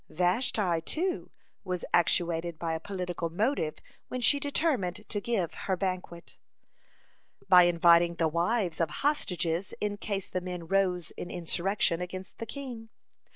(29) 0.07 0.17
Vashti, 0.17 0.81
too, 0.81 1.29
was 1.63 1.85
actuated 1.93 2.57
by 2.57 2.73
a 2.73 2.79
political 2.79 3.29
motive 3.29 3.75
when 4.07 4.19
she 4.19 4.39
determined 4.39 5.07
to 5.07 5.21
give 5.21 5.53
her 5.53 5.77
banquet. 5.77 6.39
By 7.47 7.65
inviting 7.65 8.15
the 8.15 8.27
wives 8.27 8.81
of 8.81 8.89
hostages 9.05 9.75
in 9.79 9.97
case 9.97 10.27
the 10.27 10.41
men 10.41 10.65
rose 10.65 11.11
in 11.11 11.29
insurrection 11.29 12.01
against 12.01 12.39
the 12.39 12.47
king. 12.47 12.89